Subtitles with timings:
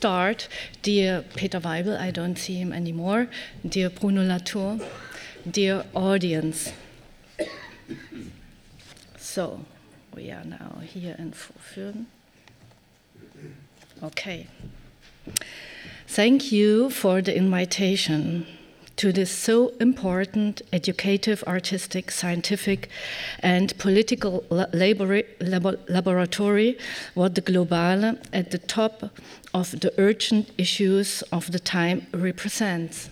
[0.00, 0.48] start,
[0.80, 3.28] dear Peter Weibel, I don't see him anymore,
[3.68, 4.78] dear Bruno Latour,
[5.44, 6.72] dear audience.
[9.18, 9.60] So,
[10.16, 12.06] we are now here in Vorführen.
[14.02, 14.46] Okay.
[16.08, 18.46] Thank you for the invitation
[19.00, 22.90] to this so important educative, artistic, scientific,
[23.38, 25.22] and political labor
[25.88, 26.76] laboratory,
[27.14, 29.04] what the Globale at the top
[29.54, 33.08] of the urgent issues of the time represents.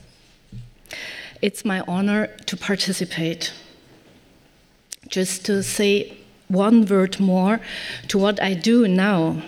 [1.40, 3.50] It's my honor to participate.
[5.08, 6.18] Just to say
[6.48, 7.60] one word more
[8.08, 9.42] to what I do now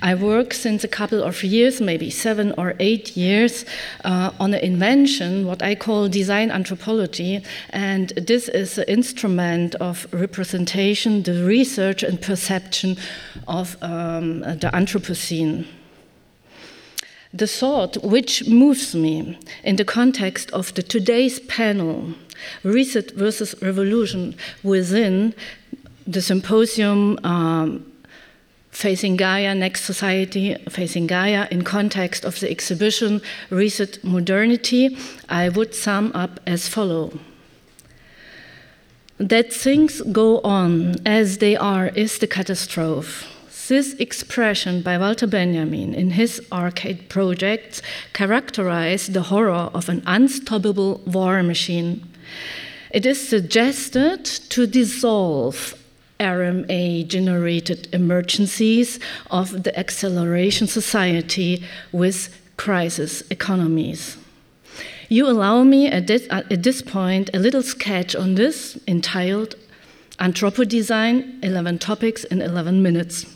[0.00, 3.64] I work since a couple of years, maybe seven or eight years,
[4.04, 7.42] uh, on an invention, what I call design anthropology.
[7.70, 12.96] And this is an instrument of representation, the research and perception
[13.46, 15.66] of um, the Anthropocene.
[17.34, 22.14] The thought which moves me in the context of the today's panel,
[22.62, 25.34] Reset versus Revolution, within
[26.06, 27.91] the symposium um,
[28.72, 33.20] Facing Gaia, Next Society, Facing Gaia, in context of the exhibition
[33.50, 34.96] Reset Modernity,
[35.28, 37.12] I would sum up as follow.
[39.18, 43.26] That things go on as they are is the catastrophe.
[43.68, 47.82] This expression by Walter Benjamin in his arcade projects
[48.14, 52.02] characterize the horror of an unstoppable war machine.
[52.90, 55.81] It is suggested to dissolve
[56.22, 64.16] RMA generated emergencies of the acceleration society with crisis economies.
[65.08, 69.56] You allow me at this, at this point a little sketch on this entitled
[70.18, 73.26] Anthropodesign 11 Topics in 11 Minutes.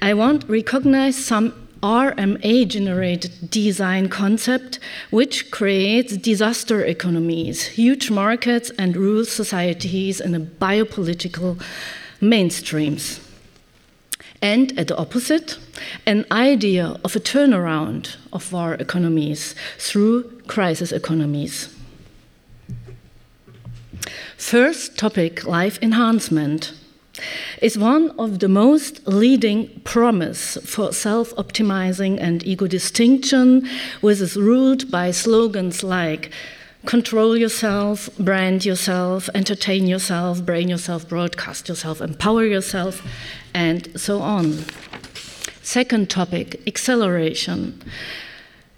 [0.00, 4.78] I want to recognize some RMA generated design concept,
[5.10, 11.60] which creates disaster economies, huge markets, and rural societies in a biopolitical
[12.20, 13.20] mainstreams.
[14.42, 15.58] And at the opposite,
[16.06, 21.74] an idea of a turnaround of war economies through crisis economies.
[24.36, 26.72] First topic life enhancement
[27.62, 33.68] is one of the most leading promise for self-optimizing and ego distinction,
[34.00, 36.30] which is ruled by slogans like
[36.84, 43.02] control yourself, brand yourself, entertain yourself, brain yourself, broadcast yourself, empower yourself,
[43.52, 44.64] and so on.
[45.62, 47.82] Second topic acceleration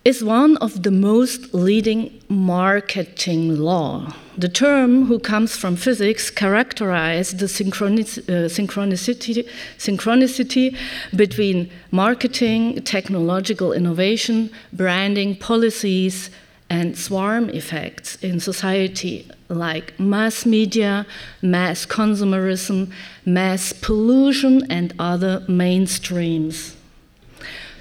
[0.04, 4.14] is one of the most leading marketing law.
[4.36, 9.48] The term, who comes from physics, characterizes the synchronic, uh, synchronicity,
[9.78, 10.76] synchronicity
[11.16, 16.30] between marketing, technological innovation, branding, policies,
[16.70, 21.06] and swarm effects in society like mass media,
[21.42, 22.92] mass consumerism,
[23.24, 26.74] mass pollution, and other mainstreams.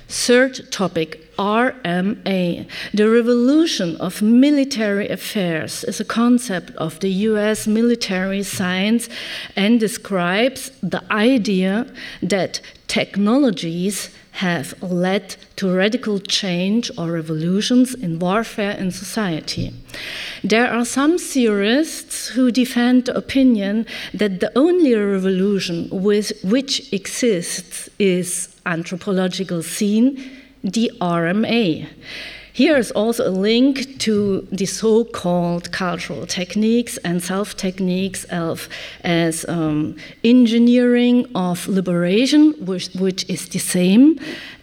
[0.08, 2.68] Third topic RMA.
[2.94, 9.10] The revolution of military affairs is a concept of the US military science
[9.56, 11.88] and describes the idea
[12.22, 19.74] that technologies have led to radical change or revolutions in warfare and society.
[20.44, 27.90] There are some theorists who defend the opinion that the only revolution with which exists
[27.98, 31.88] is anthropological scene, the RMA.
[32.58, 38.68] Here is also a link to the so called cultural techniques and self techniques of,
[39.04, 44.18] as um, engineering of liberation, which, which is the same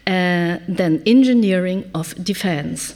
[0.07, 2.95] uh, than engineering of defense.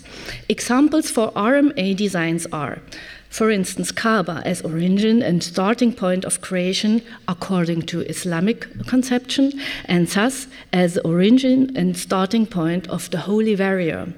[0.49, 2.81] Examples for RMA designs are
[3.29, 9.53] for instance, Kaaba as origin and starting point of creation according to Islamic conception,
[9.85, 14.13] and thus as origin and starting point of the Holy Warrior.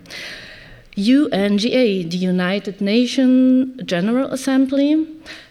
[0.97, 5.07] UNGA, the United Nations General Assembly,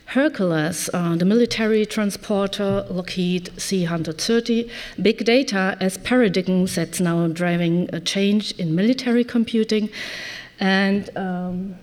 [0.07, 4.69] Hercules, uh, the military transporter, Lockheed C 130,
[5.01, 9.89] big data as paradigm that's now driving a change in military computing,
[10.59, 11.77] and um,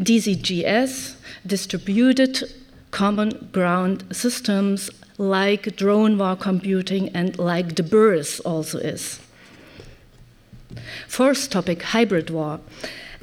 [0.00, 2.44] DCGS, distributed
[2.90, 9.23] common ground systems like drone war computing and like the BERS also is.
[11.08, 12.60] Fourth topic hybrid war.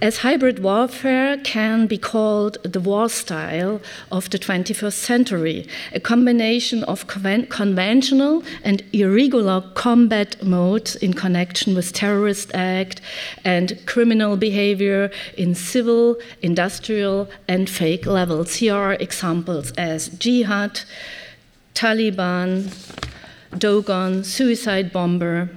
[0.02, 3.80] as hybrid warfare can be called the war style
[4.12, 11.94] of the 21st century, a combination of conventional and irregular combat modes in connection with
[11.94, 13.00] terrorist act
[13.46, 18.56] and criminal behavior in civil, industrial, and fake levels.
[18.56, 20.82] Here are examples as jihad,
[21.76, 22.74] Taliban,
[23.52, 25.50] Dogon, suicide bomber,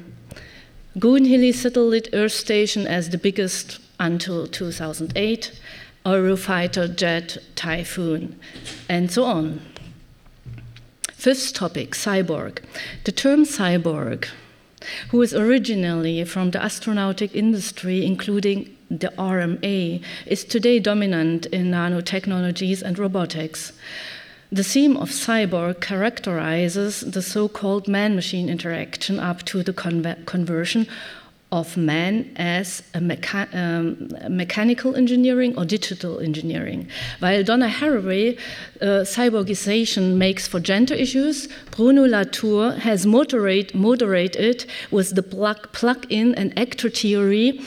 [0.97, 5.61] Goonhilly satellite Earth station as the biggest until 2008,
[6.07, 8.39] Eurofighter jet Typhoon,
[8.89, 9.61] and so on.
[11.13, 12.63] Fifth topic cyborg.
[13.03, 14.29] The term cyborg,
[15.11, 22.83] who is originally from the astronautic industry, including the RMA, is today dominant in nanotechnologies
[22.83, 23.73] and robotics.
[24.55, 30.87] The theme of cyborg characterizes the so called man machine interaction up to the conversion
[31.51, 36.87] of man as a mecha um, mechanical engineering or digital engineering.
[37.19, 38.39] While Donna Haraway,
[38.81, 46.07] uh, cyborgization makes for gender issues, Bruno Latour has moderate, moderated with the plug, plug
[46.11, 47.61] in and actor theory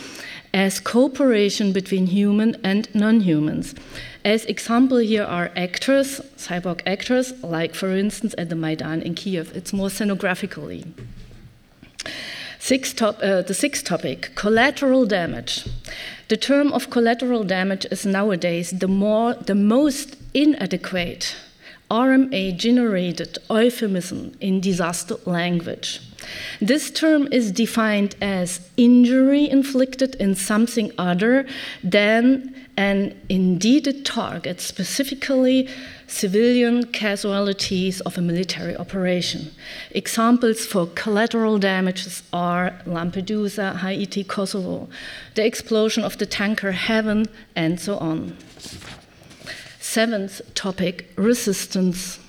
[0.54, 3.76] as cooperation between human and non humans.
[4.26, 9.56] As example, here are actors, cyborg actors, like for instance at the Maidan in Kiev.
[9.56, 10.86] It's more scenographically.
[12.98, 15.66] Top, uh, the sixth topic collateral damage.
[16.28, 21.38] The term of collateral damage is nowadays the, more, the most inadequate
[21.90, 26.02] RMA generated euphemism in disaster language.
[26.62, 31.45] This term is defined as injury inflicted in something other
[31.83, 35.68] than and indeed a target, specifically
[36.06, 39.51] civilian casualties of a military operation.
[39.91, 44.88] Examples for collateral damages are Lampedusa, Haiti, Kosovo,
[45.33, 47.25] the explosion of the tanker Haven,
[47.56, 48.38] and so on.
[49.79, 52.19] Seventh topic resistance.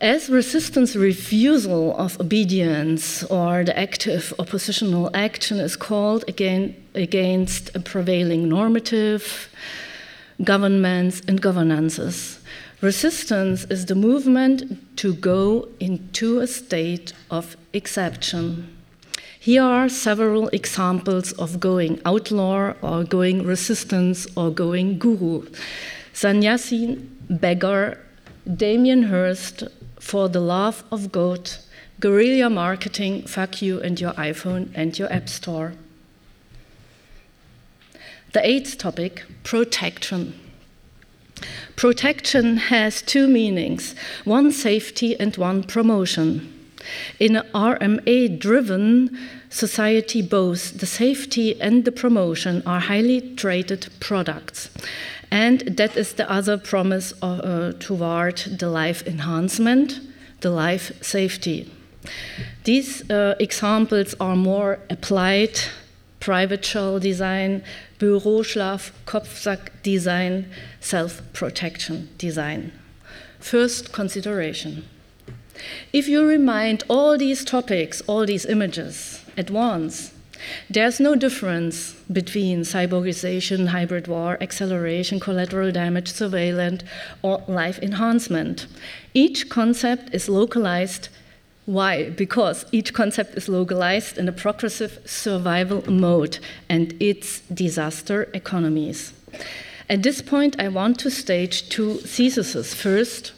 [0.00, 7.80] As resistance refusal of obedience or the active oppositional action is called again against a
[7.80, 9.48] prevailing normative,
[10.44, 12.40] governments, and governances.
[12.82, 18.76] Resistance is the movement to go into a state of exception.
[19.40, 25.46] Here are several examples of going outlaw or going resistance or going guru.
[26.12, 27.98] Sannyasin, beggar,
[28.56, 29.64] Damien Hirst,
[30.06, 31.50] for the love of God,
[31.98, 35.72] guerrilla marketing, fuck you and your iPhone and your App Store.
[38.32, 40.38] The eighth topic protection.
[41.74, 46.52] Protection has two meanings one safety and one promotion.
[47.18, 49.18] In an RMA driven
[49.50, 54.70] society, both the safety and the promotion are highly traded products.
[55.30, 60.00] And that is the other promise uh, toward the life enhancement,
[60.40, 61.70] the life safety.
[62.64, 65.58] These uh, examples are more applied
[66.20, 67.62] private shell design,
[67.98, 70.50] Büroschlaf, Kopfsack design,
[70.80, 72.72] self protection design.
[73.38, 74.84] First consideration.
[75.92, 80.12] If you remind all these topics, all these images at once,
[80.70, 86.82] there's no difference between cyborgization, hybrid war, acceleration, collateral damage, surveillance,
[87.22, 88.66] or life enhancement.
[89.14, 91.08] Each concept is localized
[91.66, 92.10] why?
[92.10, 96.38] Because each concept is localized in a progressive survival mode
[96.68, 99.12] and its disaster economies.
[99.88, 102.72] At this point, I want to stage two theses.
[102.72, 103.32] First,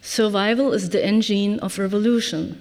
[0.00, 2.58] survival is the engine of revolution.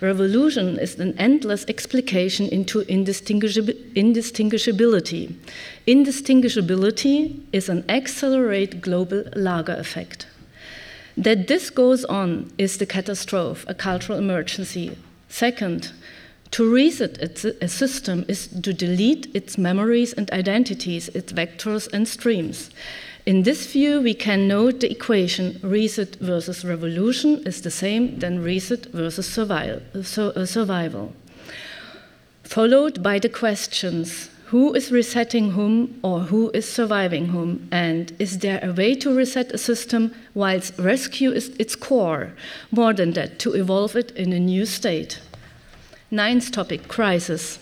[0.00, 5.34] Revolution is an endless explication into indistinguishability.
[5.86, 10.26] Indistinguishability is an accelerated global Lager effect.
[11.16, 14.96] That this goes on is the catastrophe, a cultural emergency.
[15.28, 15.92] Second,
[16.52, 22.70] to reset a system is to delete its memories and identities, its vectors and streams.
[23.24, 28.42] In this view, we can note the equation reset versus revolution is the same than
[28.42, 31.12] reset versus uh, survival.
[32.42, 37.68] Followed by the questions who is resetting whom or who is surviving whom?
[37.70, 42.34] And is there a way to reset a system whilst rescue is its core?
[42.70, 45.20] More than that, to evolve it in a new state.
[46.10, 47.58] Ninth topic crisis.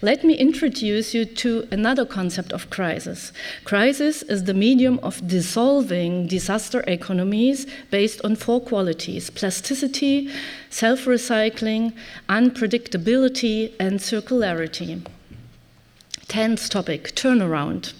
[0.00, 3.32] Let me introduce you to another concept of crisis.
[3.64, 10.30] Crisis is the medium of dissolving disaster economies based on four qualities plasticity,
[10.70, 11.92] self recycling,
[12.28, 15.06] unpredictability, and circularity.
[16.28, 17.92] Tenth topic turnaround.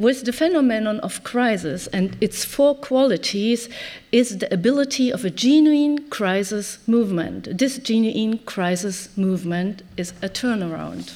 [0.00, 3.68] With the phenomenon of crisis and its four qualities
[4.10, 7.58] is the ability of a genuine crisis movement.
[7.58, 11.12] This genuine crisis movement is a turnaround.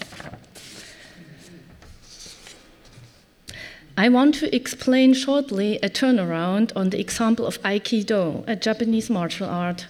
[3.96, 9.48] I want to explain shortly a turnaround on the example of Aikido, a Japanese martial
[9.48, 9.86] art.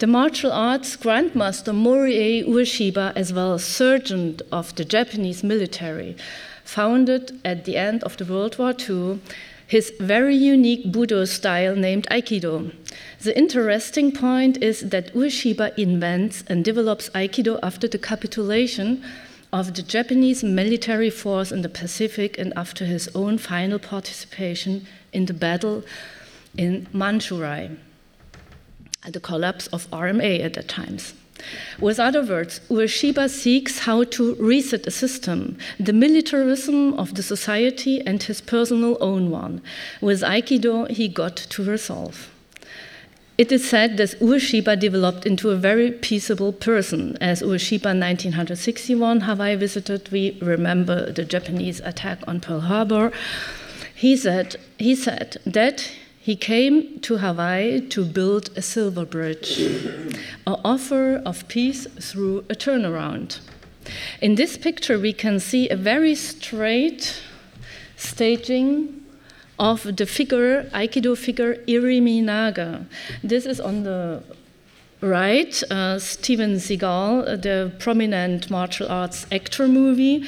[0.00, 6.16] The martial arts grandmaster Morihei Ueshiba, as well as sergeant of the Japanese military,
[6.68, 9.20] founded at the end of the World War II
[9.66, 12.72] his very unique Budo style named Aikido.
[13.20, 19.04] The interesting point is that Ueshiba invents and develops Aikido after the capitulation
[19.52, 25.26] of the Japanese military force in the Pacific and after his own final participation in
[25.26, 25.82] the battle
[26.56, 27.76] in Manchuria,
[29.04, 30.98] and the collapse of RMA at that time.
[31.80, 38.00] With other words, Ueshiba seeks how to reset a system, the militarism of the society
[38.06, 39.62] and his personal own one.
[40.00, 42.30] With Aikido, he got to resolve.
[43.38, 47.16] It is said that Ueshiba developed into a very peaceable person.
[47.20, 53.12] As Ueshiba 1961 Hawaii visited, we remember the Japanese attack on Pearl Harbor.
[53.94, 55.88] He said, he said that
[56.28, 59.60] he came to Hawaii to build a silver bridge,
[60.46, 63.38] an offer of peace through a turnaround.
[64.20, 67.22] In this picture, we can see a very straight
[67.96, 69.06] staging
[69.58, 72.84] of the figure, Aikido figure Irimi Nage.
[73.24, 74.22] This is on the
[75.00, 80.26] right, uh, Steven Seagal, the prominent martial arts actor movie.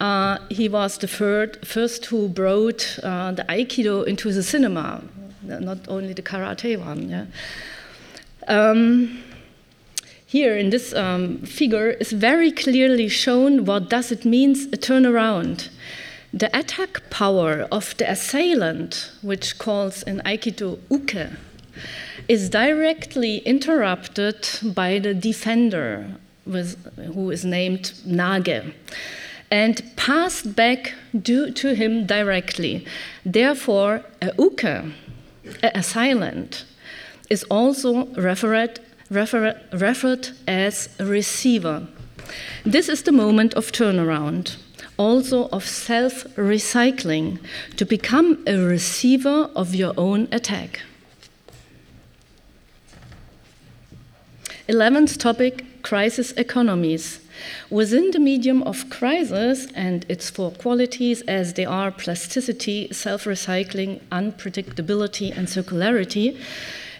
[0.00, 5.02] Uh, he was the third, first who brought uh, the Aikido into the cinema,
[5.42, 7.08] not only the karate one.
[7.08, 7.26] Yeah.
[8.48, 9.22] Um,
[10.26, 15.70] here in this um, figure is very clearly shown what does it means a turnaround.
[16.32, 21.32] The attack power of the assailant, which calls in Aikido uke,
[22.28, 26.06] is directly interrupted by the defender,
[26.46, 26.76] with,
[27.14, 28.72] who is named Nage,
[29.50, 32.86] and passed back due to him directly.
[33.26, 34.92] Therefore, a uke,
[35.62, 36.64] a silent
[37.28, 38.80] is also referred,
[39.10, 41.86] referred, referred as receiver.
[42.64, 44.56] This is the moment of turnaround
[45.00, 47.38] also of self recycling
[47.76, 50.80] to become a receiver of your own attack.
[54.68, 57.19] Eleventh topic crisis economies.
[57.70, 64.00] Within the medium of crisis and its four qualities, as they are plasticity, self recycling,
[64.10, 66.38] unpredictability, and circularity,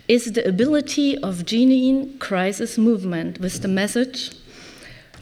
[0.08, 4.32] is the ability of genuine crisis movement with the message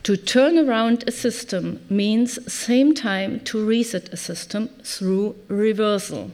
[0.09, 6.31] to turn around a system means same time to reset a system through reversal.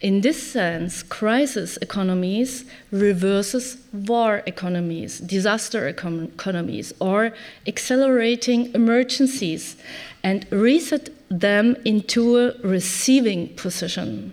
[0.00, 7.34] In this sense, crisis economies reverses war economies, disaster economies, or
[7.66, 9.76] accelerating emergencies
[10.22, 14.32] and reset them into a receiving position.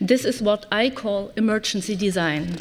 [0.00, 2.56] This is what I call emergency design.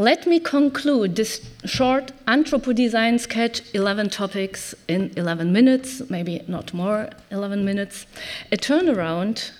[0.00, 6.72] Let me conclude this short anthropo design sketch 11 topics in 11 minutes, maybe not
[6.72, 8.06] more, 11 minutes.
[8.50, 9.50] A turnaround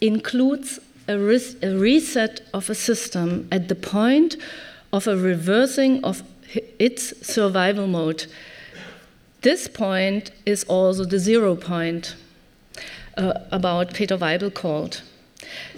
[0.00, 4.36] includes a, res a reset of a system at the point
[4.92, 6.22] of a reversing of
[6.78, 8.26] its survival mode.
[9.40, 12.14] This point is also the zero point
[13.16, 15.02] uh, about Peter Weibel called.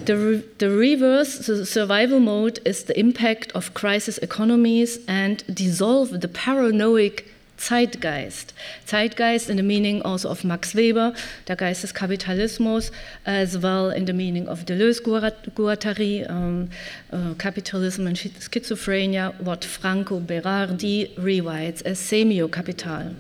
[0.05, 6.21] The, re the reverse, the survival mode, is the impact of crisis economies and dissolve
[6.21, 7.23] the paranoid
[7.57, 8.53] Zeitgeist.
[8.87, 11.15] Zeitgeist in the meaning also of Max Weber,
[11.47, 12.91] der Geist des Kapitalismus,
[13.25, 16.69] as well in the meaning of Deleuze-Guattari, um,
[17.13, 23.15] uh, Capitalism and Schizophrenia, what Franco Berardi rewrites as semio-capital.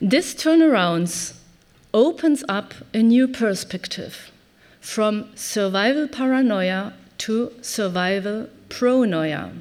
[0.00, 1.34] This turnarounds
[1.94, 4.31] opens up a new perspective
[4.82, 9.52] from survival paranoia to survival pronoia.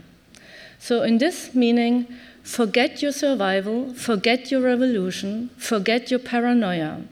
[0.80, 2.08] So, in this meaning,
[2.44, 7.04] forget your survival, forget your revolution, forget your paranoia.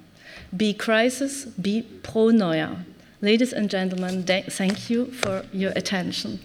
[0.57, 2.83] Be crisis, be pronoia.
[3.21, 6.39] Ladies and gentlemen, thank you for your attention.